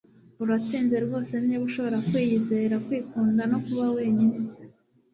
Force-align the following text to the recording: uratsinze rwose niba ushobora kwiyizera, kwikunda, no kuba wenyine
uratsinze 0.43 0.95
rwose 1.05 1.33
niba 1.45 1.63
ushobora 1.69 1.97
kwiyizera, 2.07 2.75
kwikunda, 2.85 3.41
no 3.51 3.57
kuba 3.65 3.85
wenyine 3.95 4.35